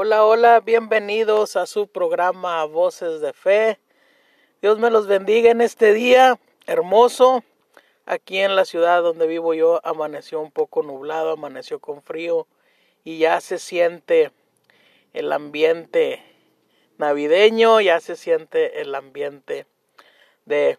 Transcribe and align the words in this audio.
Hola, 0.00 0.24
hola, 0.24 0.60
bienvenidos 0.60 1.56
a 1.56 1.66
su 1.66 1.88
programa 1.88 2.64
Voces 2.66 3.20
de 3.20 3.32
Fe. 3.32 3.80
Dios 4.62 4.78
me 4.78 4.90
los 4.90 5.08
bendiga 5.08 5.50
en 5.50 5.60
este 5.60 5.92
día 5.92 6.38
hermoso. 6.68 7.42
Aquí 8.06 8.38
en 8.38 8.54
la 8.54 8.64
ciudad 8.64 9.02
donde 9.02 9.26
vivo 9.26 9.54
yo 9.54 9.80
amaneció 9.84 10.40
un 10.40 10.52
poco 10.52 10.84
nublado, 10.84 11.32
amaneció 11.32 11.80
con 11.80 12.00
frío 12.00 12.46
y 13.02 13.18
ya 13.18 13.40
se 13.40 13.58
siente 13.58 14.30
el 15.14 15.32
ambiente 15.32 16.22
navideño, 16.98 17.80
ya 17.80 17.98
se 17.98 18.14
siente 18.14 18.80
el 18.80 18.94
ambiente 18.94 19.66
de 20.44 20.78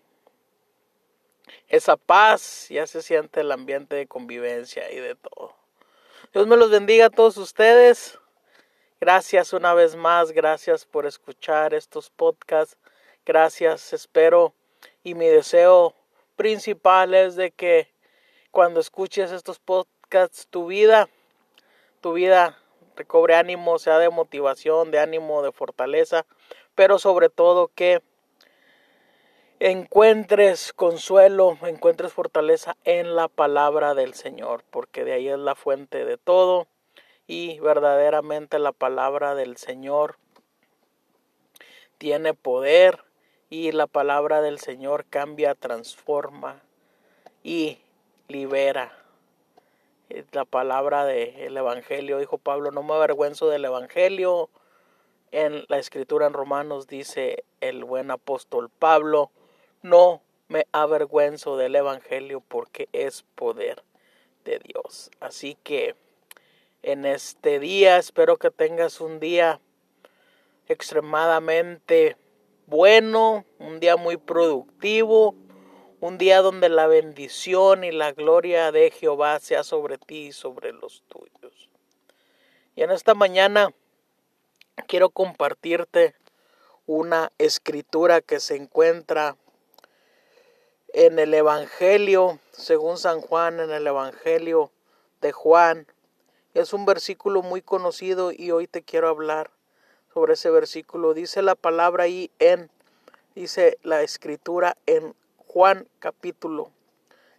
esa 1.68 1.98
paz, 1.98 2.68
ya 2.70 2.88
se 2.88 3.02
siente 3.02 3.42
el 3.42 3.52
ambiente 3.52 3.98
de 3.98 4.08
convivencia 4.08 4.90
y 4.94 4.96
de 4.96 5.16
todo. 5.16 5.58
Dios 6.32 6.48
me 6.48 6.56
los 6.56 6.72
bendiga 6.72 7.08
a 7.08 7.10
todos 7.10 7.36
ustedes. 7.36 8.18
Gracias 9.02 9.54
una 9.54 9.74
vez 9.74 9.96
más, 9.96 10.34
gracias 10.34 10.84
por 10.84 11.06
escuchar 11.06 11.74
estos 11.74 12.10
podcasts. 12.10 12.78
Gracias, 13.26 13.94
espero 13.94 14.54
y 15.04 15.16
mi 15.16 15.26
deseo 15.28 15.96
principal 16.36 17.14
es 17.14 17.38
de 17.38 17.52
que 17.52 17.94
cuando 18.52 18.82
escuches 18.82 19.32
estos 19.32 19.58
podcasts 19.58 20.48
tu 20.50 20.68
vida, 20.68 21.08
tu 22.02 22.12
vida 22.12 22.58
recobre 22.98 23.36
ánimo, 23.36 23.80
sea 23.80 24.00
de 24.00 24.10
motivación, 24.10 24.92
de 24.92 25.00
ánimo, 25.00 25.44
de 25.44 25.54
fortaleza, 25.54 26.26
pero 26.76 27.00
sobre 27.00 27.30
todo 27.30 27.72
que 27.74 28.02
encuentres 29.62 30.74
consuelo, 30.74 31.58
encuentres 31.62 32.12
fortaleza 32.12 32.76
en 32.84 33.16
la 33.16 33.30
palabra 33.30 33.94
del 33.94 34.14
Señor, 34.14 34.66
porque 34.70 35.06
de 35.06 35.14
ahí 35.14 35.30
es 35.30 35.40
la 35.40 35.56
fuente 35.56 36.04
de 36.04 36.18
todo 36.18 36.68
y 37.30 37.60
verdaderamente 37.60 38.58
la 38.58 38.72
palabra 38.72 39.36
del 39.36 39.56
Señor 39.56 40.16
tiene 42.00 42.34
poder 42.34 43.04
y 43.52 43.72
la 43.72 43.86
palabra 43.86 44.42
del 44.42 44.58
Señor 44.58 45.06
cambia, 45.06 45.54
transforma 45.54 46.64
y 47.44 47.78
libera. 48.30 48.98
La 50.32 50.44
palabra 50.44 51.06
del 51.06 51.56
Evangelio, 51.56 52.18
dijo 52.18 52.40
Pablo, 52.40 52.72
no 52.72 52.82
me 52.82 52.96
avergüenzo 52.96 53.48
del 53.48 53.66
Evangelio. 53.66 54.50
En 55.32 55.66
la 55.68 55.78
escritura 55.78 56.26
en 56.26 56.34
Romanos 56.34 56.88
dice 56.88 57.44
el 57.62 57.84
buen 57.84 58.10
apóstol 58.10 58.72
Pablo, 58.80 59.30
no 59.84 60.24
me 60.48 60.66
avergüenzo 60.72 61.58
del 61.58 61.76
Evangelio 61.76 62.42
porque 62.48 62.90
es 62.92 63.22
poder 63.36 63.84
de 64.46 64.58
Dios. 64.58 65.12
Así 65.20 65.56
que 65.64 65.96
en 66.82 67.06
este 67.06 67.60
día 67.60 67.98
espero 67.98 68.38
que 68.38 68.52
tengas 68.52 69.02
un 69.02 69.20
día 69.20 69.60
extremadamente 70.68 72.16
bueno, 72.68 73.46
un 73.58 73.80
día 73.80 73.98
muy 73.98 74.18
productivo, 74.18 75.36
un 76.00 76.18
día 76.18 76.42
donde 76.42 76.70
la 76.70 76.88
bendición 76.88 77.84
y 77.84 77.92
la 77.92 78.12
gloria 78.12 78.72
de 78.72 78.92
Jehová 78.92 79.40
sea 79.40 79.64
sobre 79.64 79.98
ti 79.98 80.28
y 80.28 80.32
sobre 80.32 80.72
los 80.72 81.04
tuyos. 81.08 81.70
Y 82.76 82.84
en 82.84 82.92
esta 82.92 83.16
mañana 83.16 83.74
quiero 84.88 85.10
compartirte 85.10 86.16
una 86.86 87.32
escritura 87.38 88.22
que 88.22 88.40
se 88.40 88.56
encuentra 88.56 89.36
en 90.94 91.20
el 91.20 91.34
Evangelio, 91.34 92.40
según 92.52 92.98
San 92.98 93.22
Juan, 93.22 93.60
en 93.60 93.72
el 93.72 93.86
Evangelio 93.86 94.72
de 95.22 95.32
Juan. 95.32 95.88
Es 96.54 96.74
un 96.74 96.86
versículo 96.86 97.42
muy 97.42 97.62
conocido 97.62 98.32
y 98.32 98.52
hoy 98.52 98.68
te 98.68 98.82
quiero 98.82 99.08
hablar 99.08 99.52
sobre 100.14 100.34
ese 100.34 100.50
versículo. 100.50 101.14
Dice 101.14 101.42
la 101.42 101.56
palabra 101.56 102.06
ahí 102.06 102.32
en, 102.40 102.70
dice 103.36 103.78
la 103.84 104.02
escritura 104.02 104.78
en 104.86 105.16
Juan 105.38 105.88
capítulo 106.00 106.72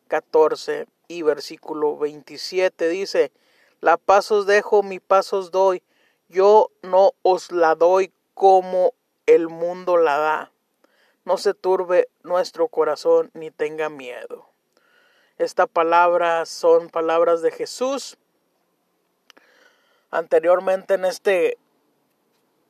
14 0.09 0.87
y 1.09 1.23
versículo 1.23 1.97
27. 1.99 2.89
Dice, 2.89 3.33
la 3.81 3.97
paz 3.97 4.31
os 4.31 4.47
dejo, 4.47 4.83
mi 4.83 5.01
paz 5.01 5.33
os 5.33 5.51
doy. 5.51 5.83
Yo 6.29 6.71
no 6.83 7.13
os 7.23 7.51
la 7.53 7.75
doy 7.75 8.13
como 8.35 8.95
el 9.27 9.49
mundo 9.49 9.97
la 9.97 10.19
da 10.19 10.53
no 11.25 11.37
se 11.37 11.55
turbe 11.55 12.09
nuestro 12.23 12.69
corazón 12.69 13.31
ni 13.35 13.51
tenga 13.51 13.89
miedo. 13.89 14.51
Esta 15.39 15.67
palabra 15.67 16.45
son 16.47 16.91
palabras 16.91 17.43
de 17.43 17.51
Jesús. 17.51 18.19
Anteriormente 20.11 20.95
en 20.95 21.05
este 21.05 21.57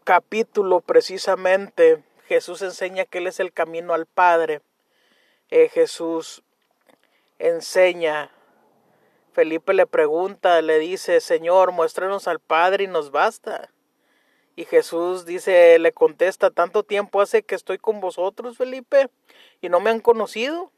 capítulo 0.05 0.81
precisamente 0.81 2.03
Jesús 2.27 2.62
enseña 2.62 3.06
que 3.06 3.19
Él 3.19 3.27
es 3.27 3.41
el 3.41 3.53
camino 3.53 3.95
al 3.95 4.06
Padre. 4.06 4.61
Eh, 5.51 5.69
Jesús 5.69 6.43
enseña, 7.39 8.31
Felipe 9.33 9.75
le 9.75 9.87
pregunta, 9.87 10.61
le 10.62 10.78
dice, 10.78 11.21
Señor, 11.21 11.73
muéstranos 11.73 12.28
al 12.28 12.39
Padre 12.39 12.84
y 12.84 12.87
nos 12.87 13.11
basta. 13.11 13.71
Y 14.55 14.65
Jesús 14.65 15.25
dice, 15.25 15.78
le 15.78 15.93
contesta, 15.93 16.51
tanto 16.51 16.83
tiempo 16.83 17.21
hace 17.21 17.43
que 17.43 17.55
estoy 17.55 17.78
con 17.78 18.01
vosotros, 18.01 18.59
Felipe, 18.59 19.09
y 19.61 19.71
no 19.71 19.81
me 19.81 19.91
han 19.91 20.01
conocido. 20.01 20.71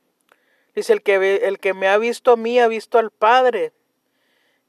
Dice, 0.74 0.92
el 0.92 1.02
que, 1.02 1.36
el 1.48 1.58
que 1.58 1.74
me 1.74 1.88
ha 1.88 1.98
visto 1.98 2.32
a 2.32 2.36
mí 2.36 2.60
ha 2.60 2.68
visto 2.68 2.98
al 2.98 3.10
Padre. 3.10 3.72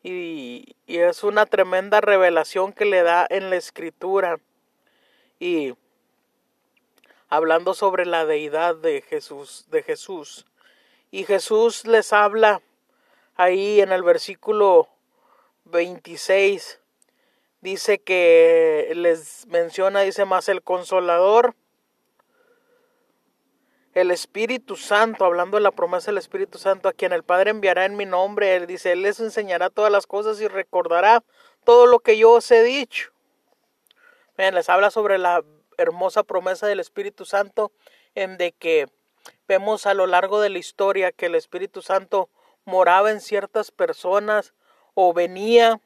Y, 0.03 0.75
y 0.85 0.97
es 0.97 1.23
una 1.23 1.45
tremenda 1.45 2.01
revelación 2.01 2.73
que 2.73 2.85
le 2.85 3.03
da 3.03 3.25
en 3.29 3.49
la 3.49 3.55
escritura. 3.55 4.39
Y 5.39 5.73
hablando 7.29 7.73
sobre 7.73 8.05
la 8.05 8.25
deidad 8.25 8.75
de 8.75 9.01
Jesús, 9.01 9.65
de 9.71 9.81
Jesús. 9.81 10.45
Y 11.09 11.23
Jesús 11.23 11.87
les 11.87 12.13
habla 12.13 12.61
ahí 13.35 13.81
en 13.81 13.91
el 13.91 14.03
versículo 14.03 14.89
26 15.65 16.81
dice 17.63 17.99
que 17.99 18.91
les 18.95 19.47
menciona, 19.47 20.01
dice 20.01 20.25
más 20.25 20.49
el 20.49 20.61
consolador, 20.61 21.55
el 23.93 24.11
Espíritu 24.11 24.75
Santo, 24.75 25.25
hablando 25.25 25.57
de 25.57 25.63
la 25.63 25.71
promesa 25.71 26.07
del 26.07 26.17
Espíritu 26.17 26.57
Santo, 26.57 26.89
a 26.89 26.93
quien 26.93 27.13
el 27.13 27.23
Padre 27.23 27.51
enviará 27.51 27.85
en 27.85 27.95
mi 27.95 28.05
nombre, 28.05 28.55
él 28.55 28.65
dice, 28.65 28.91
él 28.91 29.03
les 29.03 29.19
enseñará 29.19 29.69
todas 29.69 29.91
las 29.91 30.07
cosas 30.07 30.41
y 30.41 30.47
recordará 30.47 31.23
todo 31.63 31.85
lo 31.85 31.99
que 31.99 32.17
yo 32.17 32.31
os 32.31 32.49
he 32.51 32.63
dicho. 32.63 33.11
Bien, 34.37 34.55
les 34.55 34.69
habla 34.69 34.89
sobre 34.89 35.17
la 35.19 35.43
hermosa 35.77 36.23
promesa 36.23 36.65
del 36.65 36.79
Espíritu 36.79 37.25
Santo, 37.25 37.71
en 38.15 38.37
de 38.37 38.51
que 38.51 38.87
vemos 39.47 39.85
a 39.85 39.93
lo 39.93 40.07
largo 40.07 40.41
de 40.41 40.49
la 40.49 40.57
historia 40.57 41.11
que 41.11 41.27
el 41.27 41.35
Espíritu 41.35 41.81
Santo 41.81 42.29
moraba 42.65 43.11
en 43.11 43.21
ciertas 43.21 43.71
personas 43.71 44.53
o 44.95 45.13
venía 45.13 45.79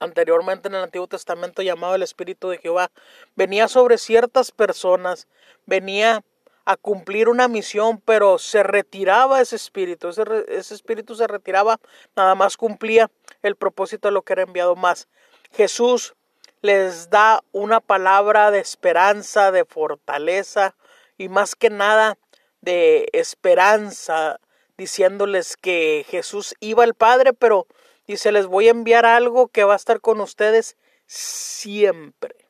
anteriormente 0.00 0.68
en 0.68 0.74
el 0.74 0.82
Antiguo 0.82 1.06
Testamento 1.06 1.62
llamado 1.62 1.94
el 1.94 2.02
Espíritu 2.02 2.48
de 2.48 2.58
Jehová, 2.58 2.90
venía 3.36 3.68
sobre 3.68 3.96
ciertas 3.96 4.50
personas, 4.50 5.28
venía 5.66 6.24
a 6.64 6.76
cumplir 6.76 7.28
una 7.28 7.48
misión, 7.48 8.00
pero 8.04 8.38
se 8.38 8.62
retiraba 8.62 9.40
ese 9.40 9.56
espíritu, 9.56 10.08
ese, 10.08 10.22
ese, 10.48 10.74
espíritu 10.74 11.14
se 11.14 11.26
retiraba, 11.26 11.80
nada 12.16 12.34
más 12.34 12.56
cumplía 12.56 13.10
el 13.42 13.56
propósito 13.56 14.08
de 14.08 14.12
lo 14.12 14.22
que 14.22 14.32
era 14.32 14.42
enviado 14.42 14.76
más. 14.76 15.08
Jesús 15.52 16.14
les 16.62 17.10
da 17.10 17.42
una 17.52 17.80
palabra 17.80 18.50
de 18.50 18.60
esperanza, 18.60 19.52
de 19.52 19.64
fortaleza 19.64 20.74
y 21.18 21.28
más 21.28 21.54
que 21.54 21.70
nada 21.70 22.16
de 22.62 23.08
esperanza, 23.12 24.40
diciéndoles 24.78 25.56
que 25.56 26.06
Jesús 26.08 26.54
iba 26.60 26.84
al 26.84 26.94
Padre, 26.94 27.34
pero 27.34 27.66
Dice, 28.06 28.32
les 28.32 28.46
voy 28.46 28.68
a 28.68 28.72
enviar 28.72 29.06
algo 29.06 29.48
que 29.48 29.64
va 29.64 29.72
a 29.72 29.76
estar 29.76 30.00
con 30.00 30.20
ustedes 30.20 30.76
siempre. 31.06 32.43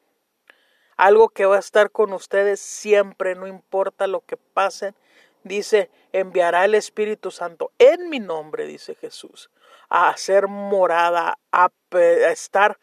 Algo 0.96 1.28
que 1.28 1.46
va 1.46 1.56
a 1.56 1.60
estar 1.60 1.90
con 1.90 2.12
ustedes 2.12 2.60
siempre, 2.60 3.34
no 3.34 3.46
importa 3.46 4.06
lo 4.06 4.20
que 4.20 4.36
pasen. 4.36 4.94
Dice, 5.42 5.90
enviará 6.12 6.64
el 6.64 6.74
Espíritu 6.74 7.30
Santo 7.30 7.72
en 7.78 8.08
mi 8.08 8.20
nombre, 8.20 8.66
dice 8.66 8.94
Jesús, 8.94 9.50
a 9.88 10.08
hacer 10.08 10.48
morada, 10.48 11.38
a, 11.52 11.70
a 11.92 12.30
estar 12.30 12.78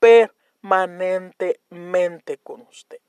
permanentemente 0.00 2.38
con 2.38 2.62
ustedes. 2.62 3.02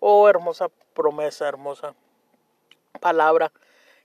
Oh, 0.00 0.28
hermosa 0.28 0.68
promesa, 0.94 1.48
hermosa 1.48 1.94
palabra 3.00 3.52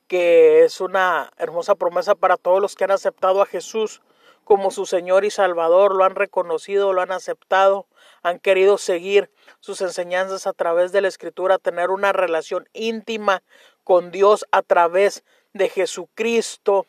que 0.07 0.63
es 0.63 0.81
una 0.81 1.31
hermosa 1.37 1.75
promesa 1.75 2.15
para 2.15 2.37
todos 2.37 2.61
los 2.61 2.75
que 2.75 2.83
han 2.83 2.91
aceptado 2.91 3.41
a 3.41 3.45
Jesús 3.45 4.01
como 4.43 4.71
su 4.71 4.85
Señor 4.85 5.25
y 5.25 5.31
Salvador, 5.31 5.95
lo 5.95 6.03
han 6.03 6.15
reconocido, 6.15 6.93
lo 6.93 7.01
han 7.01 7.11
aceptado, 7.11 7.87
han 8.21 8.39
querido 8.39 8.77
seguir 8.77 9.29
sus 9.59 9.81
enseñanzas 9.81 10.47
a 10.47 10.53
través 10.53 10.91
de 10.91 11.01
la 11.01 11.07
Escritura, 11.07 11.57
tener 11.57 11.89
una 11.89 12.13
relación 12.13 12.67
íntima 12.73 13.43
con 13.83 14.11
Dios 14.11 14.45
a 14.51 14.61
través 14.61 15.23
de 15.53 15.69
Jesucristo. 15.69 16.85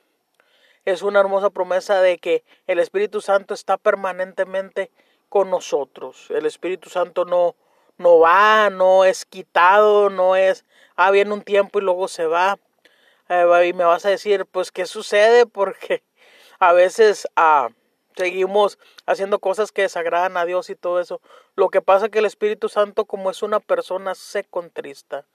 Es 0.84 1.02
una 1.02 1.20
hermosa 1.20 1.50
promesa 1.50 2.00
de 2.00 2.18
que 2.18 2.44
el 2.66 2.78
Espíritu 2.78 3.20
Santo 3.20 3.54
está 3.54 3.76
permanentemente 3.76 4.90
con 5.28 5.50
nosotros. 5.50 6.30
El 6.30 6.46
Espíritu 6.46 6.90
Santo 6.90 7.24
no, 7.24 7.56
no 7.98 8.18
va, 8.18 8.70
no 8.70 9.04
es 9.04 9.24
quitado, 9.24 10.10
no 10.10 10.36
es, 10.36 10.64
ah, 10.96 11.10
viene 11.10 11.32
un 11.32 11.42
tiempo 11.42 11.78
y 11.78 11.82
luego 11.82 12.08
se 12.08 12.26
va. 12.26 12.58
Eh, 13.28 13.68
y 13.68 13.72
me 13.72 13.84
vas 13.84 14.04
a 14.04 14.10
decir, 14.10 14.46
pues, 14.46 14.70
¿qué 14.70 14.86
sucede? 14.86 15.46
Porque 15.52 16.02
a 16.58 16.72
veces 16.72 17.28
ah, 17.36 17.70
seguimos 18.16 18.78
haciendo 19.06 19.38
cosas 19.38 19.72
que 19.72 19.82
desagradan 19.82 20.36
a 20.36 20.44
Dios 20.44 20.70
y 20.70 20.76
todo 20.76 21.00
eso. 21.00 21.20
Lo 21.56 21.70
que 21.70 21.82
pasa 21.82 22.06
es 22.06 22.10
que 22.10 22.20
el 22.20 22.26
Espíritu 22.26 22.68
Santo, 22.68 23.04
como 23.04 23.30
es 23.30 23.42
una 23.42 23.60
persona, 23.60 24.14
se 24.14 24.44
contrista. 24.44 25.26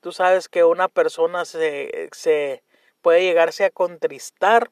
Tú 0.00 0.12
sabes 0.12 0.48
que 0.48 0.64
una 0.64 0.88
persona 0.88 1.44
se, 1.44 2.08
se 2.12 2.62
puede 3.02 3.22
llegarse 3.22 3.64
a 3.64 3.70
contristar 3.70 4.70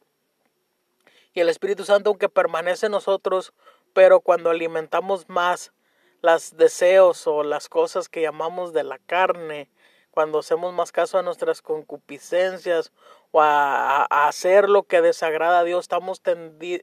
y 1.34 1.40
el 1.40 1.48
Espíritu 1.48 1.84
Santo, 1.84 2.10
aunque 2.10 2.28
permanece 2.28 2.86
en 2.86 2.92
nosotros, 2.92 3.52
pero 3.92 4.20
cuando 4.20 4.50
alimentamos 4.50 5.28
más 5.28 5.72
los 6.20 6.56
deseos 6.56 7.26
o 7.26 7.44
las 7.44 7.68
cosas 7.68 8.08
que 8.08 8.22
llamamos 8.22 8.72
de 8.72 8.82
la 8.82 8.98
carne, 8.98 9.70
cuando 10.10 10.40
hacemos 10.40 10.72
más 10.74 10.90
caso 10.90 11.16
a 11.18 11.22
nuestras 11.22 11.62
concupiscencias 11.62 12.92
o 13.30 13.40
a, 13.40 14.04
hacer 14.04 14.68
lo 14.68 14.84
que 14.84 15.00
desagrada 15.00 15.60
a 15.60 15.64
Dios, 15.64 15.84
estamos, 15.84 16.22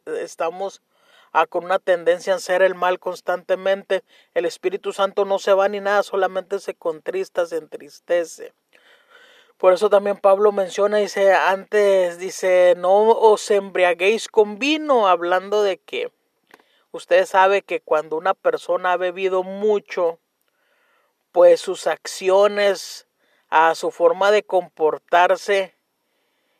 estamos 0.06 0.82
a, 1.32 1.46
con 1.48 1.66
una 1.66 1.80
tendencia 1.80 2.34
a 2.34 2.38
hacer 2.38 2.62
el 2.62 2.76
mal 2.76 3.00
constantemente. 3.00 4.04
El 4.34 4.46
Espíritu 4.46 4.94
Santo 4.94 5.26
no 5.26 5.40
se 5.40 5.54
va 5.54 5.68
ni 5.68 5.80
nada, 5.80 6.04
solamente 6.04 6.60
se 6.60 6.76
contrista, 6.76 7.46
se 7.46 7.58
entristece. 7.58 8.54
Por 9.58 9.74
eso 9.74 9.90
también 9.90 10.18
Pablo 10.18 10.52
menciona, 10.52 10.98
dice, 10.98 11.34
antes, 11.34 12.20
dice, 12.20 12.76
no 12.78 13.10
os 13.10 13.50
embriaguéis 13.52 14.28
con 14.28 14.60
vino, 14.60 15.08
hablando 15.08 15.64
de 15.64 15.78
que 15.78 16.12
usted 16.92 17.26
sabe 17.26 17.62
que 17.62 17.80
cuando 17.80 18.18
una 18.18 18.34
persona 18.34 18.94
ha 18.94 18.98
bebido 18.98 19.44
mucho, 19.44 20.20
pues 21.32 21.62
sus 21.62 21.88
acciones, 21.88 23.08
a 23.50 23.76
su 23.76 23.92
forma 23.92 24.32
de 24.32 24.44
comportarse, 24.44 25.75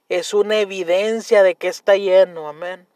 es 0.10 0.34
una 0.34 0.60
evidencia 0.60 1.44
de 1.44 1.56
que 1.56 1.68
está 1.68 1.96
lleno, 1.96 2.48
amén. 2.48 2.88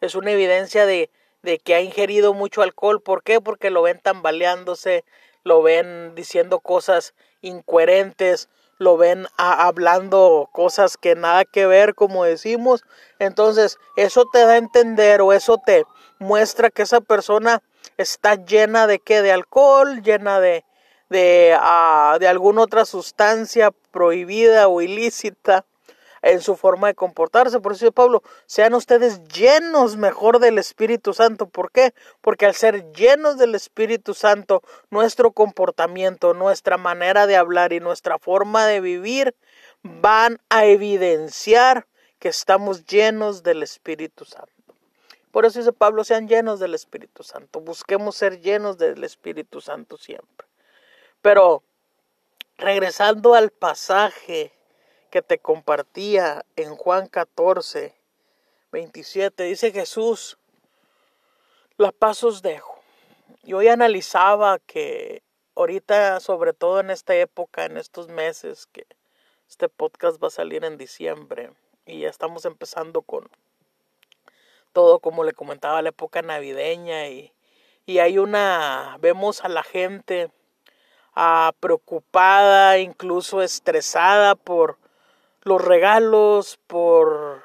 Es 0.00 0.14
una 0.14 0.32
evidencia 0.32 0.84
de, 0.86 1.10
de 1.42 1.58
que 1.58 1.74
ha 1.74 1.80
ingerido 1.80 2.34
mucho 2.34 2.62
alcohol. 2.62 3.00
¿Por 3.00 3.22
qué? 3.22 3.40
Porque 3.40 3.70
lo 3.70 3.82
ven 3.82 4.00
tambaleándose, 4.00 5.04
lo 5.44 5.62
ven 5.62 6.14
diciendo 6.14 6.60
cosas 6.60 7.14
incoherentes, 7.40 8.48
lo 8.78 8.96
ven 8.96 9.26
hablando 9.36 10.48
cosas 10.52 10.96
que 10.96 11.14
nada 11.14 11.44
que 11.44 11.66
ver, 11.66 11.94
como 11.94 12.24
decimos. 12.24 12.84
Entonces, 13.18 13.78
eso 13.96 14.24
te 14.30 14.40
da 14.40 14.52
a 14.52 14.56
entender 14.56 15.22
o 15.22 15.32
eso 15.32 15.58
te 15.64 15.84
muestra 16.18 16.70
que 16.70 16.82
esa 16.82 17.00
persona 17.00 17.62
está 17.96 18.34
llena 18.34 18.86
de 18.86 18.98
qué? 18.98 19.22
De 19.22 19.32
alcohol, 19.32 20.02
llena 20.02 20.40
de, 20.40 20.64
de, 21.08 21.56
uh, 21.56 22.18
de 22.18 22.28
alguna 22.28 22.62
otra 22.62 22.84
sustancia 22.84 23.70
prohibida 23.90 24.68
o 24.68 24.82
ilícita 24.82 25.64
en 26.22 26.40
su 26.40 26.56
forma 26.56 26.86
de 26.86 26.94
comportarse. 26.94 27.60
Por 27.60 27.72
eso 27.72 27.92
Pablo, 27.92 28.22
sean 28.46 28.74
ustedes 28.74 29.22
llenos 29.24 29.96
mejor 29.96 30.38
del 30.38 30.58
Espíritu 30.58 31.12
Santo. 31.12 31.46
¿Por 31.48 31.70
qué? 31.70 31.92
Porque 32.20 32.46
al 32.46 32.54
ser 32.54 32.92
llenos 32.92 33.36
del 33.36 33.54
Espíritu 33.54 34.14
Santo, 34.14 34.62
nuestro 34.90 35.32
comportamiento, 35.32 36.32
nuestra 36.32 36.78
manera 36.78 37.26
de 37.26 37.36
hablar 37.36 37.72
y 37.72 37.80
nuestra 37.80 38.18
forma 38.18 38.66
de 38.66 38.80
vivir 38.80 39.34
van 39.82 40.38
a 40.48 40.64
evidenciar 40.64 41.86
que 42.20 42.28
estamos 42.28 42.86
llenos 42.86 43.42
del 43.42 43.64
Espíritu 43.64 44.24
Santo. 44.24 44.52
Por 45.32 45.44
eso 45.44 45.58
dice 45.58 45.72
Pablo, 45.72 46.04
sean 46.04 46.28
llenos 46.28 46.60
del 46.60 46.74
Espíritu 46.74 47.24
Santo. 47.24 47.60
Busquemos 47.60 48.16
ser 48.16 48.40
llenos 48.40 48.78
del 48.78 49.02
Espíritu 49.02 49.60
Santo 49.60 49.96
siempre. 49.96 50.46
Pero 51.20 51.64
regresando 52.58 53.34
al 53.34 53.50
pasaje 53.50 54.52
que 55.12 55.20
te 55.20 55.38
compartía 55.38 56.46
en 56.56 56.74
Juan 56.74 57.06
14, 57.06 57.94
27, 58.72 59.42
dice 59.42 59.70
Jesús, 59.70 60.38
la 61.76 61.92
paz 61.92 62.24
os 62.24 62.40
dejo. 62.40 62.80
Y 63.44 63.52
hoy 63.52 63.68
analizaba 63.68 64.58
que 64.60 65.22
ahorita, 65.54 66.18
sobre 66.20 66.54
todo 66.54 66.80
en 66.80 66.88
esta 66.88 67.14
época, 67.14 67.66
en 67.66 67.76
estos 67.76 68.08
meses, 68.08 68.66
que 68.72 68.86
este 69.50 69.68
podcast 69.68 70.20
va 70.20 70.28
a 70.28 70.30
salir 70.30 70.64
en 70.64 70.78
diciembre 70.78 71.52
y 71.84 72.00
ya 72.00 72.08
estamos 72.08 72.46
empezando 72.46 73.02
con 73.02 73.28
todo, 74.72 74.98
como 74.98 75.24
le 75.24 75.34
comentaba, 75.34 75.82
la 75.82 75.90
época 75.90 76.22
navideña 76.22 77.08
y, 77.08 77.34
y 77.84 77.98
hay 77.98 78.16
una, 78.16 78.96
vemos 78.98 79.44
a 79.44 79.50
la 79.50 79.62
gente 79.62 80.30
ah, 81.14 81.52
preocupada, 81.60 82.78
incluso 82.78 83.42
estresada 83.42 84.36
por 84.36 84.78
los 85.44 85.62
regalos, 85.62 86.58
por 86.66 87.42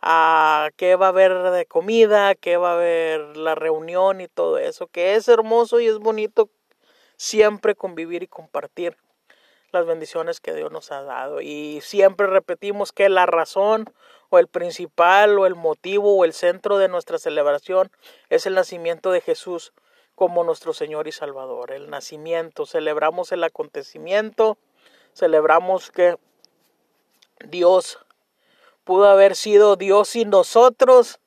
a 0.00 0.70
qué 0.76 0.96
va 0.96 1.06
a 1.06 1.08
haber 1.10 1.50
de 1.50 1.64
comida, 1.64 2.34
qué 2.34 2.56
va 2.58 2.72
a 2.72 2.74
haber 2.74 3.36
la 3.36 3.54
reunión 3.54 4.20
y 4.20 4.28
todo 4.28 4.58
eso, 4.58 4.86
que 4.86 5.14
es 5.14 5.28
hermoso 5.28 5.80
y 5.80 5.86
es 5.86 5.98
bonito 5.98 6.50
siempre 7.16 7.74
convivir 7.74 8.22
y 8.22 8.26
compartir 8.26 8.96
las 9.72 9.86
bendiciones 9.86 10.40
que 10.40 10.54
Dios 10.54 10.70
nos 10.70 10.92
ha 10.92 11.02
dado. 11.02 11.40
Y 11.40 11.80
siempre 11.82 12.26
repetimos 12.26 12.92
que 12.92 13.08
la 13.08 13.26
razón 13.26 13.92
o 14.28 14.38
el 14.38 14.46
principal 14.46 15.38
o 15.38 15.46
el 15.46 15.54
motivo 15.54 16.16
o 16.16 16.24
el 16.24 16.32
centro 16.32 16.78
de 16.78 16.88
nuestra 16.88 17.18
celebración 17.18 17.90
es 18.28 18.46
el 18.46 18.54
nacimiento 18.54 19.10
de 19.10 19.20
Jesús 19.20 19.72
como 20.14 20.44
nuestro 20.44 20.72
Señor 20.74 21.08
y 21.08 21.12
Salvador. 21.12 21.72
El 21.72 21.90
nacimiento, 21.90 22.66
celebramos 22.66 23.32
el 23.32 23.42
acontecimiento, 23.42 24.58
celebramos 25.14 25.90
que 25.90 26.16
Dios 27.48 27.98
pudo 28.84 29.08
haber 29.08 29.34
sido 29.36 29.76
Dios 29.76 30.14
y 30.16 30.24
nosotros, 30.24 31.20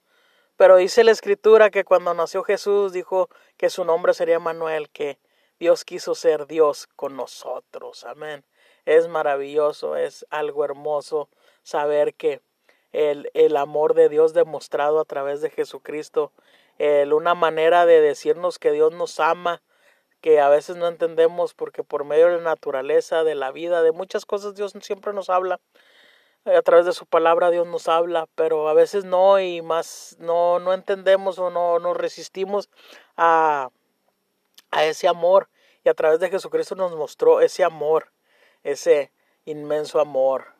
pero 0.55 0.77
dice 0.77 1.03
la 1.03 1.11
escritura 1.11 1.69
que 1.69 1.83
cuando 1.83 2.13
nació 2.13 2.43
Jesús 2.43 2.93
dijo 2.93 3.29
que 3.57 3.69
su 3.69 3.83
nombre 3.83 4.13
sería 4.13 4.39
Manuel, 4.39 4.89
que 4.89 5.19
Dios 5.59 5.85
quiso 5.85 6.15
ser 6.15 6.47
Dios 6.47 6.87
con 6.95 7.15
nosotros. 7.15 8.03
Amén. 8.03 8.45
Es 8.85 9.07
maravilloso, 9.07 9.95
es 9.95 10.25
algo 10.29 10.63
hermoso 10.63 11.29
saber 11.63 12.13
que 12.13 12.41
el, 12.91 13.29
el 13.33 13.57
amor 13.57 13.93
de 13.93 14.09
Dios 14.09 14.33
demostrado 14.33 14.99
a 14.99 15.05
través 15.05 15.41
de 15.41 15.49
Jesucristo, 15.49 16.31
el, 16.77 17.13
una 17.13 17.35
manera 17.35 17.85
de 17.85 18.01
decirnos 18.01 18.59
que 18.59 18.71
Dios 18.71 18.93
nos 18.93 19.19
ama, 19.19 19.61
que 20.21 20.39
a 20.39 20.49
veces 20.49 20.77
no 20.77 20.87
entendemos 20.87 21.53
porque 21.53 21.83
por 21.83 22.05
medio 22.05 22.27
de 22.27 22.37
la 22.37 22.43
naturaleza, 22.43 23.23
de 23.23 23.35
la 23.35 23.51
vida, 23.51 23.81
de 23.81 23.91
muchas 23.91 24.25
cosas 24.25 24.55
Dios 24.55 24.73
siempre 24.81 25.13
nos 25.13 25.29
habla, 25.29 25.59
a 26.45 26.61
través 26.61 26.85
de 26.85 26.93
su 26.93 27.05
palabra 27.05 27.49
Dios 27.49 27.67
nos 27.67 27.87
habla, 27.87 28.27
pero 28.35 28.69
a 28.69 28.73
veces 28.73 29.05
no 29.05 29.39
y 29.39 29.61
más 29.61 30.15
no, 30.19 30.59
no 30.59 30.73
entendemos 30.73 31.39
o 31.39 31.49
no 31.49 31.79
nos 31.79 31.97
resistimos 31.97 32.69
a, 33.17 33.69
a 34.71 34.85
ese 34.85 35.07
amor 35.07 35.49
y 35.83 35.89
a 35.89 35.93
través 35.93 36.19
de 36.19 36.29
Jesucristo 36.29 36.75
nos 36.75 36.95
mostró 36.95 37.41
ese 37.41 37.63
amor, 37.63 38.11
ese 38.63 39.11
inmenso 39.45 39.99
amor. 39.99 40.53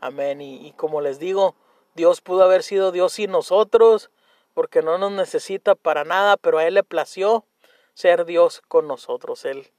Amén. 0.00 0.40
Y, 0.40 0.66
y 0.66 0.72
como 0.72 1.00
les 1.00 1.18
digo, 1.18 1.56
Dios 1.94 2.20
pudo 2.20 2.42
haber 2.42 2.62
sido 2.62 2.92
Dios 2.92 3.18
y 3.18 3.26
nosotros, 3.26 4.10
porque 4.52 4.82
no 4.82 4.98
nos 4.98 5.12
necesita 5.12 5.74
para 5.74 6.04
nada, 6.04 6.36
pero 6.36 6.58
a 6.58 6.66
Él 6.66 6.74
le 6.74 6.84
plació 6.84 7.46
ser 7.94 8.24
Dios 8.24 8.62
con 8.68 8.86
nosotros. 8.86 9.44
Él 9.44 9.72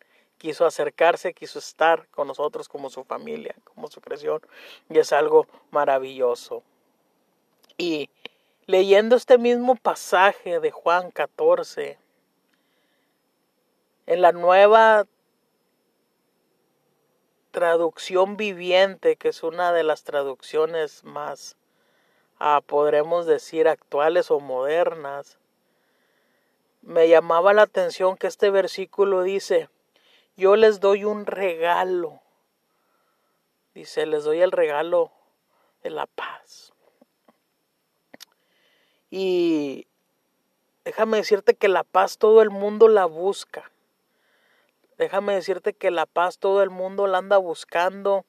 quiso 0.45 0.67
acercarse, 0.67 1.33
quiso 1.33 1.57
estar 1.57 2.07
con 2.09 2.27
nosotros 2.27 2.69
como 2.69 2.91
su 2.91 3.03
familia, 3.03 3.55
como 3.63 3.87
su 3.87 3.99
creación, 3.99 4.41
y 4.91 4.99
es 4.99 5.11
algo 5.11 5.47
maravilloso. 5.71 6.61
Y 7.79 8.11
leyendo 8.67 9.15
este 9.15 9.39
mismo 9.39 9.75
pasaje 9.75 10.59
de 10.59 10.69
Juan 10.69 11.09
14, 11.09 11.97
en 14.05 14.21
la 14.21 14.33
nueva 14.33 15.07
traducción 17.49 18.37
viviente, 18.37 19.15
que 19.15 19.29
es 19.29 19.41
una 19.41 19.73
de 19.73 19.81
las 19.81 20.03
traducciones 20.03 21.03
más, 21.03 21.57
ah, 22.37 22.61
podremos 22.63 23.25
decir, 23.25 23.67
actuales 23.67 24.29
o 24.29 24.39
modernas, 24.39 25.39
me 26.83 27.09
llamaba 27.09 27.51
la 27.53 27.63
atención 27.63 28.15
que 28.15 28.27
este 28.27 28.51
versículo 28.51 29.23
dice, 29.23 29.69
yo 30.35 30.55
les 30.55 30.79
doy 30.79 31.03
un 31.03 31.25
regalo. 31.25 32.21
Dice, 33.73 34.05
les 34.05 34.23
doy 34.23 34.41
el 34.41 34.51
regalo 34.51 35.11
de 35.83 35.89
la 35.89 36.07
paz. 36.07 36.73
Y 39.09 39.87
déjame 40.83 41.17
decirte 41.17 41.55
que 41.55 41.67
la 41.67 41.83
paz 41.83 42.17
todo 42.17 42.41
el 42.41 42.49
mundo 42.49 42.87
la 42.87 43.05
busca. 43.05 43.71
Déjame 44.97 45.35
decirte 45.35 45.73
que 45.73 45.91
la 45.91 46.05
paz 46.05 46.37
todo 46.37 46.63
el 46.63 46.69
mundo 46.69 47.07
la 47.07 47.17
anda 47.17 47.37
buscando. 47.37 48.25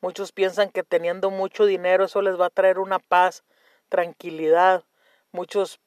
Muchos 0.00 0.32
piensan 0.32 0.70
que 0.70 0.82
teniendo 0.82 1.30
mucho 1.30 1.66
dinero 1.66 2.04
eso 2.04 2.22
les 2.22 2.40
va 2.40 2.46
a 2.46 2.50
traer 2.50 2.78
una 2.78 2.98
paz, 2.98 3.44
tranquilidad. 3.88 4.84
Muchos 5.30 5.78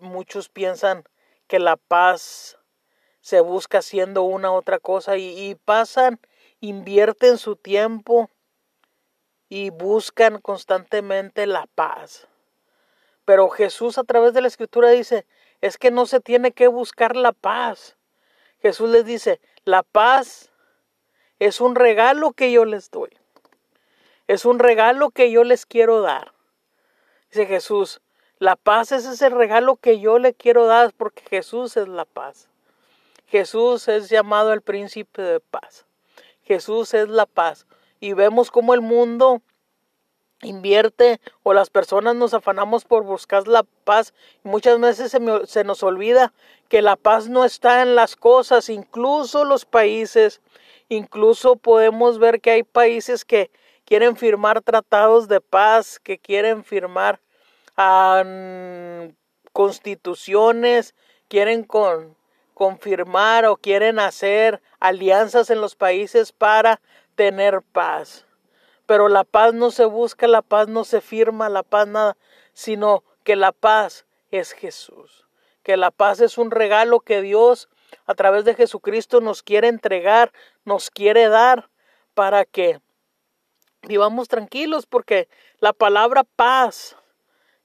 muchos 0.00 0.48
piensan 0.48 1.04
que 1.46 1.58
la 1.58 1.76
paz 1.76 2.58
se 3.26 3.40
busca 3.40 3.78
haciendo 3.78 4.22
una 4.22 4.52
otra 4.52 4.78
cosa 4.78 5.16
y, 5.16 5.36
y 5.36 5.56
pasan, 5.56 6.20
invierten 6.60 7.38
su 7.38 7.56
tiempo 7.56 8.30
y 9.48 9.70
buscan 9.70 10.40
constantemente 10.40 11.44
la 11.48 11.66
paz. 11.74 12.28
Pero 13.24 13.48
Jesús 13.50 13.98
a 13.98 14.04
través 14.04 14.32
de 14.32 14.42
la 14.42 14.46
escritura 14.46 14.90
dice, 14.90 15.26
es 15.60 15.76
que 15.76 15.90
no 15.90 16.06
se 16.06 16.20
tiene 16.20 16.52
que 16.52 16.68
buscar 16.68 17.16
la 17.16 17.32
paz. 17.32 17.96
Jesús 18.62 18.90
les 18.90 19.04
dice, 19.04 19.40
la 19.64 19.82
paz 19.82 20.52
es 21.40 21.60
un 21.60 21.74
regalo 21.74 22.30
que 22.30 22.52
yo 22.52 22.64
les 22.64 22.92
doy. 22.92 23.10
Es 24.28 24.44
un 24.44 24.60
regalo 24.60 25.10
que 25.10 25.32
yo 25.32 25.42
les 25.42 25.66
quiero 25.66 26.00
dar. 26.00 26.32
Dice 27.30 27.46
Jesús, 27.46 28.00
la 28.38 28.54
paz 28.54 28.92
es 28.92 29.04
ese 29.04 29.30
regalo 29.30 29.74
que 29.74 29.98
yo 29.98 30.20
le 30.20 30.32
quiero 30.32 30.66
dar 30.66 30.92
porque 30.92 31.24
Jesús 31.28 31.76
es 31.76 31.88
la 31.88 32.04
paz. 32.04 32.48
Jesús 33.26 33.88
es 33.88 34.08
llamado 34.08 34.52
el 34.52 34.62
príncipe 34.62 35.22
de 35.22 35.40
paz. 35.40 35.86
Jesús 36.42 36.94
es 36.94 37.08
la 37.08 37.26
paz. 37.26 37.66
Y 38.00 38.12
vemos 38.12 38.50
cómo 38.50 38.74
el 38.74 38.80
mundo 38.80 39.42
invierte 40.42 41.20
o 41.42 41.54
las 41.54 41.70
personas 41.70 42.14
nos 42.14 42.34
afanamos 42.34 42.84
por 42.84 43.04
buscar 43.04 43.48
la 43.48 43.64
paz. 43.84 44.14
Muchas 44.42 44.78
veces 44.80 45.10
se, 45.10 45.46
se, 45.46 45.64
nos 45.64 45.82
olvida 45.82 46.32
que 46.68 46.82
la 46.82 46.96
paz 46.96 47.28
no 47.28 47.44
está 47.44 47.82
en 47.82 47.94
las 47.94 48.16
cosas, 48.16 48.68
incluso 48.68 49.44
los 49.44 49.64
países, 49.64 50.40
incluso 50.88 51.56
podemos 51.56 52.18
ver 52.18 52.40
que 52.40 52.50
hay 52.50 52.62
países 52.62 53.24
que 53.24 53.50
quieren 53.84 54.16
firmar 54.16 54.60
tratados 54.62 55.28
de 55.28 55.40
paz, 55.40 55.98
que 55.98 56.18
quieren 56.18 56.64
firmar 56.64 57.20
constituciones, 59.52 60.94
quieren 61.28 61.64
con, 61.64 62.16
confirmar 62.56 63.44
o 63.44 63.58
quieren 63.58 63.98
hacer 63.98 64.62
alianzas 64.80 65.50
en 65.50 65.60
los 65.60 65.76
países 65.76 66.32
para 66.32 66.80
tener 67.14 67.60
paz. 67.60 68.24
Pero 68.86 69.08
la 69.08 69.24
paz 69.24 69.52
no 69.52 69.70
se 69.70 69.84
busca, 69.84 70.26
la 70.26 70.40
paz 70.40 70.66
no 70.66 70.84
se 70.84 71.02
firma, 71.02 71.50
la 71.50 71.62
paz 71.62 71.86
nada, 71.86 72.16
sino 72.54 73.04
que 73.24 73.36
la 73.36 73.52
paz 73.52 74.06
es 74.30 74.52
Jesús. 74.52 75.26
Que 75.62 75.76
la 75.76 75.90
paz 75.90 76.22
es 76.22 76.38
un 76.38 76.50
regalo 76.50 77.00
que 77.00 77.20
Dios 77.20 77.68
a 78.06 78.14
través 78.14 78.46
de 78.46 78.54
Jesucristo 78.54 79.20
nos 79.20 79.42
quiere 79.42 79.68
entregar, 79.68 80.32
nos 80.64 80.88
quiere 80.88 81.28
dar 81.28 81.68
para 82.14 82.46
que 82.46 82.80
vivamos 83.82 84.28
tranquilos 84.28 84.86
porque 84.86 85.28
la 85.58 85.74
palabra 85.74 86.24
paz 86.24 86.96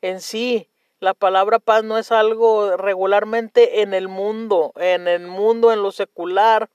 en 0.01 0.19
sí, 0.19 0.69
la 1.01 1.15
palabra 1.15 1.57
paz 1.57 1.83
no 1.83 1.97
es 1.97 2.11
algo 2.11 2.77
regularmente 2.77 3.81
en 3.81 3.95
el 3.95 4.07
mundo, 4.07 4.71
en 4.75 5.07
el 5.07 5.25
mundo, 5.25 5.73
en 5.73 5.81
lo 5.81 5.91
secular. 5.91 6.69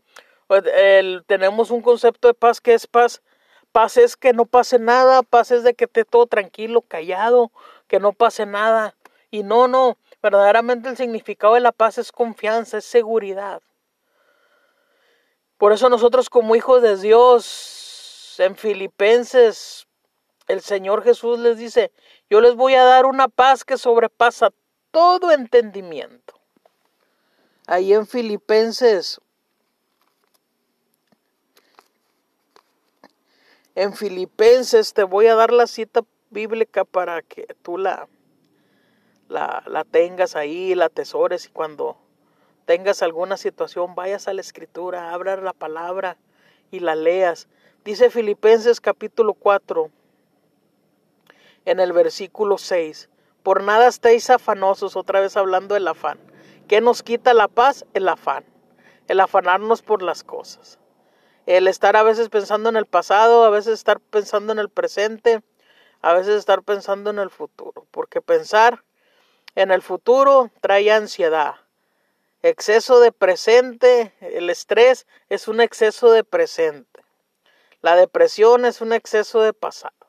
tenemos 1.27 1.71
un 1.71 1.81
concepto 1.81 2.29
de 2.29 2.35
paz 2.35 2.61
que 2.61 2.75
es 2.75 2.89
paz. 2.89 3.23
Paz 3.71 3.97
es 3.97 4.17
que 4.17 4.33
no 4.33 4.45
pase 4.45 4.81
nada, 4.81 5.23
paz 5.23 5.53
es 5.53 5.63
de 5.63 5.75
que 5.75 5.85
esté 5.85 6.05
todo 6.05 6.27
tranquilo, 6.27 6.83
callado, 6.83 7.53
que 7.87 8.01
no 8.01 8.13
pase 8.13 8.47
nada. 8.47 8.97
Y 9.31 9.45
no, 9.45 9.69
no, 9.69 9.97
verdaderamente 10.21 10.89
el 10.89 10.97
significado 10.97 11.55
de 11.55 11.61
la 11.61 11.73
paz 11.73 11.99
es 11.99 12.11
confianza, 12.11 12.79
es 12.79 12.85
seguridad. 12.85 13.63
Por 15.57 15.73
eso 15.73 15.89
nosotros 15.89 16.31
como 16.31 16.57
hijos 16.57 16.83
de 16.83 16.97
Dios 16.97 18.35
en 18.39 18.57
Filipenses, 18.57 19.87
el 20.49 20.63
Señor 20.63 21.05
Jesús 21.05 21.39
les 21.39 21.59
dice, 21.59 21.93
yo 22.29 22.41
les 22.41 22.55
voy 22.57 22.75
a 22.75 22.85
dar 22.85 23.07
una 23.07 23.29
paz 23.29 23.65
que 23.65 23.77
sobrepasa 23.77 24.53
todo 24.91 25.31
entendimiento. 25.31 26.35
Ahí 27.67 27.93
en 27.93 28.07
Filipenses, 28.07 29.21
en 33.75 33.93
Filipenses 33.95 34.93
te 34.93 35.05
voy 35.05 35.27
a 35.27 35.35
dar 35.35 35.53
la 35.53 35.67
cita 35.67 36.03
bíblica 36.31 36.85
para 36.85 37.23
que 37.23 37.47
tú 37.63 37.79
la, 37.79 38.09
la, 39.29 39.63
la 39.67 39.85
tengas 39.85 40.37
ahí, 40.37 40.75
la 40.75 40.87
atesores 40.87 41.47
y 41.47 41.51
cuando 41.51 41.97
tengas 42.65 43.03
alguna 43.03 43.37
situación 43.37 43.95
vayas 43.95 44.29
a 44.29 44.33
la 44.33 44.41
escritura, 44.41 45.13
abras 45.13 45.43
la 45.43 45.53
palabra 45.53 46.17
y 46.71 46.81
la 46.81 46.95
leas. 46.97 47.49
Dice 47.85 48.11
Filipenses 48.11 48.81
capítulo 48.81 49.35
4 49.35 49.91
en 51.67 51.81
el 51.81 51.93
versículo 51.93 52.57
6. 52.57 53.11
Por 53.43 53.63
nada 53.63 53.89
estéis 53.89 54.31
afanosos, 54.31 54.97
otra 54.97 55.21
vez 55.21 55.37
hablando 55.37 55.75
del 55.75 55.87
afán. 55.87 56.19
¿Qué 56.67 56.81
nos 56.81 57.03
quita 57.03 57.35
la 57.35 57.49
paz? 57.49 57.85
El 57.93 58.09
afán. 58.09 58.45
El 59.09 59.21
afanarnos 59.21 59.83
por 59.83 60.03
las 60.03 60.25
cosas. 60.25 60.79
El 61.45 61.69
estar 61.69 61.97
a 61.97 62.03
veces 62.03 62.29
pensando 62.29 62.69
en 62.71 62.77
el 62.77 62.87
pasado, 62.87 63.45
a 63.45 63.51
veces 63.51 63.75
estar 63.75 64.01
pensando 64.01 64.53
en 64.53 64.59
el 64.59 64.71
presente, 64.71 65.43
a 66.03 66.15
veces 66.15 66.39
estar 66.39 66.63
pensando 66.63 67.11
en 67.11 67.19
el 67.19 67.31
futuro. 67.31 67.87
Porque 67.91 68.21
pensar 68.21 68.83
en 69.55 69.71
el 69.71 69.83
futuro 69.83 70.51
trae 70.61 70.91
ansiedad. 70.91 71.57
Exceso 72.43 73.01
de 73.01 73.13
presente, 73.13 74.13
el 74.21 74.51
estrés 74.51 75.07
es 75.29 75.49
un 75.49 75.61
exceso 75.61 76.11
de 76.13 76.23
presente. 76.25 77.05
La 77.81 77.97
depresión 77.97 78.65
es 78.65 78.81
un 78.81 78.93
exceso 78.93 79.41
de 79.41 79.53
pasado. 79.53 80.06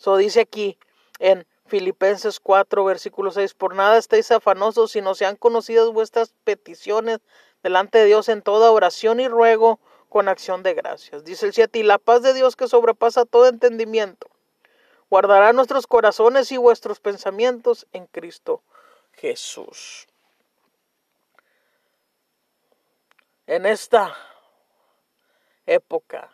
So 0.00 0.16
dice 0.16 0.40
aquí 0.40 0.78
en 1.18 1.46
Filipenses 1.66 2.40
4, 2.40 2.84
versículo 2.86 3.30
6, 3.32 3.52
por 3.52 3.74
nada 3.74 3.98
estéis 3.98 4.30
afanosos, 4.30 4.92
sino 4.92 5.14
sean 5.14 5.36
conocidas 5.36 5.90
vuestras 5.90 6.32
peticiones 6.42 7.18
delante 7.62 7.98
de 7.98 8.06
Dios 8.06 8.30
en 8.30 8.40
toda 8.40 8.70
oración 8.70 9.20
y 9.20 9.28
ruego 9.28 9.78
con 10.08 10.28
acción 10.28 10.62
de 10.62 10.72
gracias. 10.72 11.24
Dice 11.24 11.44
el 11.44 11.52
7, 11.52 11.80
y 11.80 11.82
la 11.82 11.98
paz 11.98 12.22
de 12.22 12.32
Dios 12.32 12.56
que 12.56 12.66
sobrepasa 12.66 13.26
todo 13.26 13.46
entendimiento, 13.46 14.26
guardará 15.10 15.52
nuestros 15.52 15.86
corazones 15.86 16.50
y 16.50 16.56
vuestros 16.56 16.98
pensamientos 16.98 17.86
en 17.92 18.06
Cristo 18.06 18.62
Jesús. 19.12 20.08
En 23.46 23.66
esta 23.66 24.16
época 25.66 26.30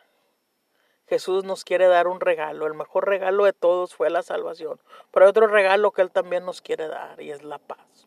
Jesús 1.08 1.44
nos 1.44 1.64
quiere 1.64 1.86
dar 1.86 2.08
un 2.08 2.20
regalo. 2.20 2.66
El 2.66 2.74
mejor 2.74 3.06
regalo 3.06 3.44
de 3.44 3.52
todos 3.52 3.94
fue 3.94 4.10
la 4.10 4.22
salvación. 4.22 4.80
Pero 5.12 5.26
hay 5.26 5.30
otro 5.30 5.46
regalo 5.46 5.92
que 5.92 6.02
Él 6.02 6.10
también 6.10 6.44
nos 6.44 6.60
quiere 6.60 6.88
dar 6.88 7.20
y 7.20 7.30
es 7.30 7.44
la 7.44 7.58
paz. 7.58 8.06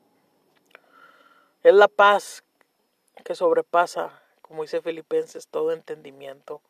Es 1.64 1.74
la 1.74 1.88
paz 1.88 2.44
que 3.24 3.36
sobrepasa, 3.36 4.22
como 4.42 4.64
dice 4.64 4.82
Filipenses, 4.82 5.48
todo 5.48 5.72
entendimiento. 5.72 6.62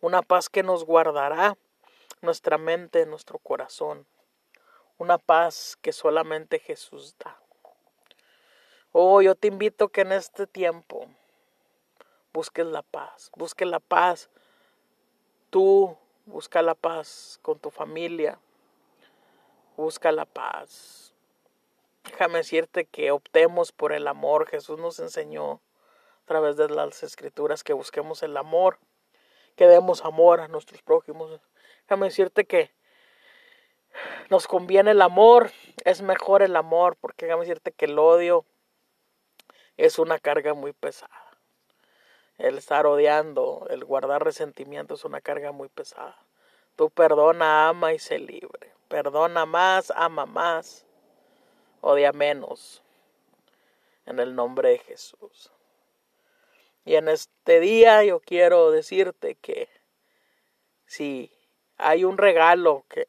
Una 0.00 0.22
paz 0.22 0.48
que 0.48 0.62
nos 0.62 0.84
guardará 0.84 1.56
nuestra 2.20 2.58
mente, 2.58 3.06
nuestro 3.06 3.38
corazón. 3.38 4.06
Una 4.98 5.18
paz 5.18 5.78
que 5.80 5.92
solamente 5.92 6.58
Jesús 6.58 7.16
da. 7.18 7.38
Oh, 8.92 9.22
yo 9.22 9.34
te 9.34 9.48
invito 9.48 9.88
que 9.88 10.00
en 10.02 10.12
este 10.12 10.46
tiempo 10.46 11.06
busques 12.32 12.66
la 12.66 12.82
paz. 12.82 13.30
Busques 13.36 13.68
la 13.68 13.80
paz 13.80 14.30
Tú 15.50 15.96
busca 16.26 16.62
la 16.62 16.74
paz 16.74 17.38
con 17.42 17.58
tu 17.58 17.70
familia. 17.70 18.38
Busca 19.76 20.12
la 20.12 20.24
paz. 20.24 21.14
Déjame 22.04 22.38
decirte 22.38 22.84
que 22.84 23.10
optemos 23.10 23.72
por 23.72 23.92
el 23.92 24.08
amor. 24.08 24.46
Jesús 24.48 24.78
nos 24.78 24.98
enseñó 24.98 25.52
a 25.52 26.26
través 26.26 26.56
de 26.56 26.68
las 26.68 27.02
escrituras 27.02 27.64
que 27.64 27.72
busquemos 27.72 28.22
el 28.22 28.36
amor, 28.36 28.78
que 29.56 29.66
demos 29.66 30.04
amor 30.04 30.40
a 30.40 30.48
nuestros 30.48 30.82
prójimos. 30.82 31.40
Déjame 31.82 32.06
decirte 32.06 32.44
que 32.44 32.72
nos 34.30 34.46
conviene 34.46 34.90
el 34.90 35.02
amor, 35.02 35.50
es 35.84 36.02
mejor 36.02 36.42
el 36.42 36.56
amor, 36.56 36.96
porque 37.00 37.26
déjame 37.26 37.44
decirte 37.44 37.72
que 37.72 37.86
el 37.86 37.98
odio 37.98 38.44
es 39.76 39.98
una 39.98 40.18
carga 40.18 40.54
muy 40.54 40.72
pesada. 40.72 41.27
El 42.38 42.56
estar 42.56 42.86
odiando, 42.86 43.66
el 43.68 43.84
guardar 43.84 44.22
resentimiento 44.24 44.94
es 44.94 45.04
una 45.04 45.20
carga 45.20 45.50
muy 45.50 45.68
pesada. 45.68 46.16
Tú 46.76 46.88
perdona, 46.88 47.68
ama 47.68 47.92
y 47.92 47.98
sé 47.98 48.20
libre. 48.20 48.72
Perdona 48.86 49.44
más, 49.44 49.92
ama 49.96 50.24
más, 50.24 50.86
odia 51.80 52.12
menos. 52.12 52.82
En 54.06 54.20
el 54.20 54.36
nombre 54.36 54.70
de 54.70 54.78
Jesús. 54.78 55.52
Y 56.84 56.94
en 56.94 57.08
este 57.08 57.58
día 57.58 58.04
yo 58.04 58.20
quiero 58.20 58.70
decirte 58.70 59.34
que 59.34 59.68
si 60.86 61.32
hay 61.76 62.04
un 62.04 62.16
regalo 62.16 62.84
que, 62.88 63.08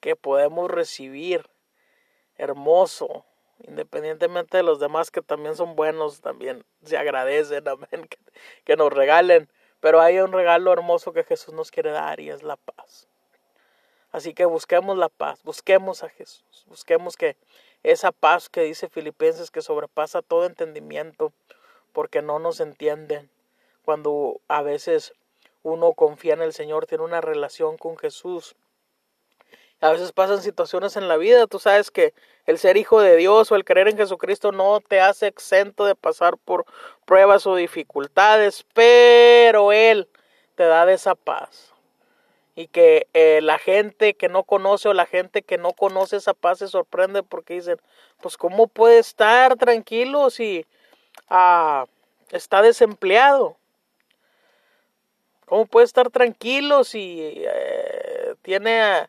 que 0.00 0.14
podemos 0.14 0.70
recibir 0.70 1.48
hermoso 2.36 3.24
independientemente 3.66 4.56
de 4.56 4.62
los 4.62 4.80
demás 4.80 5.10
que 5.10 5.22
también 5.22 5.56
son 5.56 5.76
buenos, 5.76 6.20
también 6.20 6.64
se 6.84 6.96
agradecen, 6.96 7.66
amén, 7.68 8.08
que, 8.64 8.76
nos 8.76 8.92
regalen. 8.92 9.48
Pero 9.80 10.00
hay 10.00 10.18
un 10.18 10.32
regalo 10.32 10.72
hermoso 10.72 11.12
que 11.12 11.24
Jesús 11.24 11.54
nos 11.54 11.70
quiere 11.70 11.90
dar 11.90 12.20
y 12.20 12.30
es 12.30 12.42
la 12.42 12.56
paz. 12.56 13.08
Así 14.10 14.34
que 14.34 14.44
busquemos 14.44 14.96
la 14.96 15.08
paz, 15.08 15.42
busquemos 15.44 16.02
a 16.02 16.08
Jesús, 16.08 16.64
busquemos 16.66 17.16
que 17.16 17.36
esa 17.82 18.10
paz 18.10 18.48
que 18.48 18.62
dice 18.62 18.88
Filipenses 18.88 19.50
que 19.50 19.62
sobrepasa 19.62 20.22
todo 20.22 20.46
entendimiento, 20.46 21.32
porque 21.92 22.22
no 22.22 22.38
nos 22.38 22.60
entienden. 22.60 23.30
Cuando 23.84 24.40
a 24.48 24.62
veces 24.62 25.12
uno 25.62 25.92
confía 25.92 26.34
en 26.34 26.42
el 26.42 26.52
Señor, 26.52 26.86
tiene 26.86 27.04
una 27.04 27.20
relación 27.20 27.76
con 27.76 27.96
Jesús. 27.96 28.56
A 29.80 29.92
veces 29.92 30.10
pasan 30.10 30.42
situaciones 30.42 30.96
en 30.96 31.06
la 31.06 31.16
vida, 31.16 31.46
tú 31.46 31.60
sabes 31.60 31.92
que 31.92 32.12
el 32.46 32.58
ser 32.58 32.76
hijo 32.76 33.00
de 33.00 33.14
Dios 33.16 33.52
o 33.52 33.54
el 33.54 33.64
creer 33.64 33.86
en 33.86 33.96
Jesucristo 33.96 34.50
no 34.50 34.80
te 34.80 35.00
hace 35.00 35.28
exento 35.28 35.84
de 35.84 35.94
pasar 35.94 36.36
por 36.36 36.66
pruebas 37.04 37.46
o 37.46 37.54
dificultades, 37.54 38.66
pero 38.74 39.70
Él 39.70 40.08
te 40.56 40.64
da 40.64 40.84
de 40.84 40.94
esa 40.94 41.14
paz. 41.14 41.72
Y 42.56 42.66
que 42.66 43.06
eh, 43.14 43.38
la 43.40 43.58
gente 43.58 44.14
que 44.14 44.28
no 44.28 44.42
conoce 44.42 44.88
o 44.88 44.94
la 44.94 45.06
gente 45.06 45.42
que 45.42 45.58
no 45.58 45.72
conoce 45.72 46.16
esa 46.16 46.34
paz 46.34 46.58
se 46.58 46.66
sorprende 46.66 47.22
porque 47.22 47.54
dicen, 47.54 47.80
pues 48.20 48.36
¿cómo 48.36 48.66
puede 48.66 48.98
estar 48.98 49.56
tranquilo 49.56 50.30
si 50.30 50.66
ah, 51.28 51.86
está 52.32 52.62
desempleado? 52.62 53.56
¿Cómo 55.46 55.66
puede 55.66 55.86
estar 55.86 56.10
tranquilo 56.10 56.82
si 56.82 57.44
eh, 57.46 58.34
tiene 58.42 59.08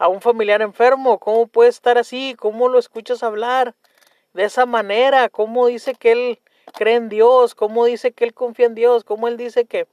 a, 0.00 0.08
un 0.08 0.20
familiar 0.20 0.62
enfermo? 0.62 1.18
¿Cómo 1.18 1.46
puede 1.46 1.70
estar 1.70 1.98
así? 1.98 2.34
¿Cómo 2.38 2.68
lo 2.68 2.78
escuchas 2.78 3.22
hablar 3.22 3.74
de 4.32 4.44
esa 4.44 4.66
manera? 4.66 5.28
¿Cómo 5.28 5.66
dice 5.66 5.94
que 5.94 6.12
él 6.12 6.40
cree 6.74 6.96
en 6.96 7.08
Dios? 7.08 7.54
¿Cómo 7.54 7.84
dice 7.84 8.12
que 8.12 8.24
él 8.24 8.34
confía 8.34 8.66
en 8.66 8.74
Dios? 8.74 9.04
¿Cómo 9.04 9.28
él 9.28 9.36
dice 9.36 9.66
que, 9.66 9.86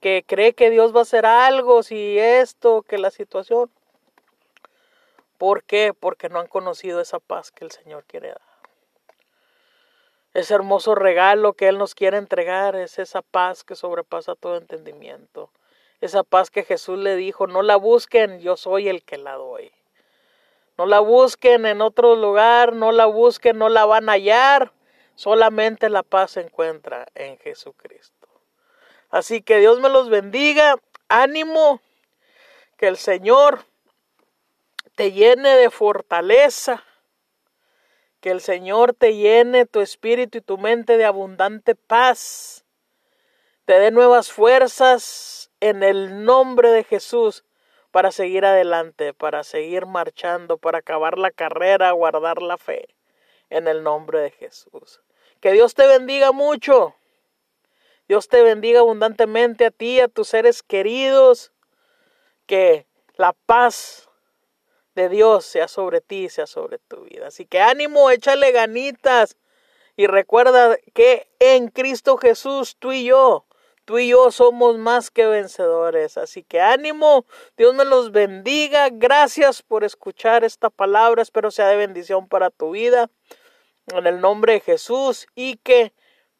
que 0.00 0.24
cree 0.26 0.52
que 0.54 0.70
Dios 0.70 0.94
va 0.94 1.00
a 1.00 1.02
hacer 1.02 1.26
algo 1.26 1.82
si 1.82 2.18
esto, 2.18 2.82
que 2.82 2.98
la 2.98 3.10
situación? 3.10 3.70
¿Por 5.38 5.64
qué? 5.64 5.92
Porque 5.98 6.28
no 6.28 6.38
han 6.38 6.46
conocido 6.46 7.00
esa 7.00 7.18
paz 7.18 7.50
que 7.50 7.64
el 7.64 7.72
Señor 7.72 8.04
quiere 8.04 8.28
dar. 8.28 8.52
Ese 10.34 10.54
hermoso 10.54 10.94
regalo 10.94 11.52
que 11.52 11.68
Él 11.68 11.78
nos 11.78 11.94
quiere 11.94 12.16
entregar 12.16 12.74
es 12.74 12.98
esa 12.98 13.22
paz 13.22 13.64
que 13.64 13.74
sobrepasa 13.74 14.34
todo 14.34 14.56
entendimiento. 14.56 15.50
Esa 16.02 16.22
paz 16.22 16.50
que 16.50 16.64
Jesús 16.64 16.98
le 16.98 17.16
dijo, 17.16 17.46
no 17.46 17.62
la 17.62 17.76
busquen, 17.76 18.40
yo 18.40 18.58
soy 18.58 18.88
el 18.88 19.02
que 19.02 19.16
la 19.16 19.36
doy. 19.36 19.72
No 20.76 20.84
la 20.84 21.00
busquen 21.00 21.64
en 21.64 21.80
otro 21.80 22.16
lugar, 22.16 22.74
no 22.74 22.92
la 22.92 23.06
busquen, 23.06 23.56
no 23.56 23.70
la 23.70 23.86
van 23.86 24.10
a 24.10 24.12
hallar. 24.12 24.72
Solamente 25.14 25.88
la 25.88 26.02
paz 26.02 26.32
se 26.32 26.40
encuentra 26.40 27.06
en 27.14 27.38
Jesucristo. 27.38 28.28
Así 29.08 29.40
que 29.40 29.58
Dios 29.60 29.80
me 29.80 29.88
los 29.88 30.10
bendiga. 30.10 30.76
Ánimo, 31.08 31.80
que 32.76 32.88
el 32.88 32.98
Señor 32.98 33.64
te 34.94 35.12
llene 35.12 35.56
de 35.56 35.70
fortaleza 35.70 36.84
que 38.22 38.30
el 38.30 38.40
Señor 38.40 38.94
te 38.94 39.16
llene 39.16 39.66
tu 39.66 39.80
espíritu 39.80 40.38
y 40.38 40.42
tu 40.42 40.56
mente 40.56 40.96
de 40.96 41.04
abundante 41.04 41.74
paz. 41.74 42.64
Te 43.64 43.80
dé 43.80 43.90
nuevas 43.90 44.30
fuerzas 44.30 45.50
en 45.62 45.84
el 45.84 46.24
nombre 46.24 46.70
de 46.70 46.82
Jesús 46.82 47.44
para 47.92 48.10
seguir 48.10 48.44
adelante, 48.44 49.14
para 49.14 49.44
seguir 49.44 49.86
marchando, 49.86 50.58
para 50.58 50.78
acabar 50.78 51.18
la 51.18 51.30
carrera, 51.30 51.92
guardar 51.92 52.42
la 52.42 52.58
fe. 52.58 52.88
En 53.48 53.68
el 53.68 53.84
nombre 53.84 54.18
de 54.18 54.30
Jesús. 54.32 55.02
Que 55.40 55.52
Dios 55.52 55.74
te 55.74 55.86
bendiga 55.86 56.32
mucho. 56.32 56.96
Dios 58.08 58.28
te 58.28 58.42
bendiga 58.42 58.80
abundantemente 58.80 59.66
a 59.66 59.70
ti, 59.70 60.00
a 60.00 60.08
tus 60.08 60.28
seres 60.28 60.64
queridos. 60.64 61.52
Que 62.46 62.86
la 63.14 63.32
paz 63.46 64.08
de 64.96 65.08
Dios 65.08 65.44
sea 65.44 65.68
sobre 65.68 66.00
ti, 66.00 66.28
sea 66.28 66.46
sobre 66.46 66.78
tu 66.78 67.04
vida. 67.04 67.28
Así 67.28 67.46
que 67.46 67.60
ánimo, 67.60 68.10
échale 68.10 68.50
ganitas 68.50 69.36
y 69.96 70.08
recuerda 70.08 70.76
que 70.92 71.28
en 71.38 71.68
Cristo 71.68 72.16
Jesús 72.16 72.74
tú 72.80 72.90
y 72.90 73.04
yo, 73.04 73.46
tú 73.84 73.98
y 73.98 74.08
yo 74.08 74.30
somos 74.30 74.78
más 74.78 75.10
que 75.10 75.26
vencedores. 75.26 76.18
Así 76.18 76.42
que 76.42 76.60
ánimo, 76.60 77.26
Dios 77.56 77.74
me 77.74 77.84
los 77.84 78.12
bendiga. 78.12 78.88
Gracias 78.90 79.62
por 79.62 79.84
escuchar 79.84 80.44
esta 80.44 80.70
palabra, 80.70 81.22
espero 81.22 81.50
sea 81.50 81.68
de 81.68 81.76
bendición 81.76 82.28
para 82.28 82.50
tu 82.50 82.72
vida. 82.72 83.10
En 83.86 84.06
el 84.06 84.20
nombre 84.20 84.54
de 84.54 84.60
Jesús. 84.60 85.26
Y 85.34 85.56
que 85.56 85.92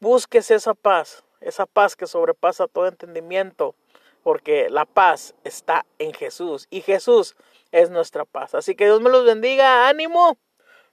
busques 0.03 0.51
esa 0.51 0.75
paz, 0.75 1.25
esa 1.41 1.65
paz 1.65 1.95
que 1.95 2.09
sobrepasa 2.09 2.67
todo 2.67 2.89
entendimiento, 2.89 3.77
porque 4.25 4.69
la 4.69 4.85
paz 4.85 5.35
está 5.45 5.87
en 5.99 6.13
Jesús. 6.13 6.67
Y 6.71 6.81
Jesús 6.81 7.37
es 7.71 7.89
nuestra 7.89 8.25
paz. 8.25 8.55
Así 8.55 8.75
que 8.75 8.85
Dios 8.85 9.01
me 9.01 9.11
los 9.11 9.25
bendiga, 9.25 9.89
ánimo, 9.89 10.39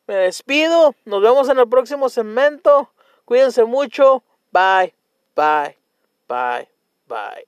me 0.05 0.15
despido, 0.15 0.95
nos 1.05 1.21
vemos 1.21 1.49
en 1.49 1.57
el 1.57 1.67
próximo 1.67 2.09
segmento, 2.09 2.91
cuídense 3.25 3.65
mucho, 3.65 4.23
bye, 4.51 4.95
bye, 5.35 5.78
bye, 6.29 6.67
bye. 7.07 7.43